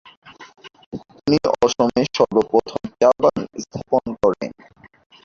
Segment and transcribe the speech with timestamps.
[1.15, 4.51] তিনি অসমে সর্বপ্রথম চা-বাগান স্থাপন করেন।